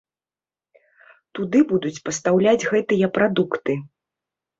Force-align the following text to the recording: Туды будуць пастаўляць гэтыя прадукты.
Туды 1.39 1.59
будуць 1.71 2.01
пастаўляць 2.09 2.67
гэтыя 2.71 3.11
прадукты. 3.19 3.77